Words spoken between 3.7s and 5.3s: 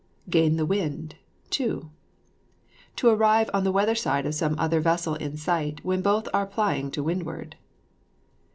weather side of some other vessel